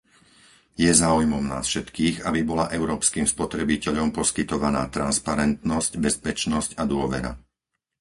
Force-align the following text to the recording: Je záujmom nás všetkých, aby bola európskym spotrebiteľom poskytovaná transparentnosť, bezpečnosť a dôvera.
Je 0.83 0.89
záujmom 1.03 1.43
nás 1.53 1.65
všetkých, 1.71 2.17
aby 2.29 2.39
bola 2.49 2.71
európskym 2.77 3.25
spotrebiteľom 3.33 4.09
poskytovaná 4.19 4.83
transparentnosť, 4.95 5.91
bezpečnosť 6.05 6.71
a 6.81 6.89
dôvera. 6.93 7.31